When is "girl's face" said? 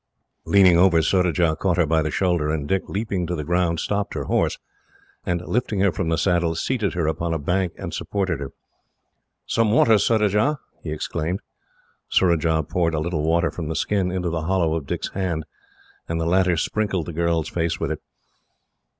17.13-17.79